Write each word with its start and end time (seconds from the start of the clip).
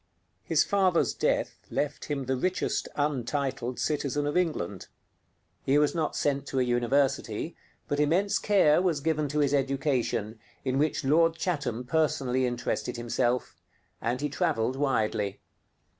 His 0.43 0.63
father's 0.63 1.13
death 1.13 1.59
left 1.69 2.05
him 2.05 2.25
the 2.25 2.35
richest 2.35 2.89
untitled 2.95 3.79
citizen 3.79 4.25
of 4.25 4.35
England. 4.35 4.87
He 5.63 5.77
was 5.77 5.93
not 5.93 6.15
sent 6.15 6.47
to 6.47 6.59
a 6.59 6.63
university, 6.63 7.55
but 7.87 7.99
immense 7.99 8.39
care 8.39 8.81
was 8.81 8.99
given 8.99 9.27
to 9.27 9.37
his 9.37 9.53
education, 9.53 10.39
in 10.65 10.79
which 10.79 11.05
Lord 11.05 11.35
Chatham 11.35 11.83
personally 11.83 12.47
interested 12.47 12.97
himself; 12.97 13.61
and 14.01 14.21
he 14.21 14.29
traveled 14.29 14.75
widely. 14.75 15.39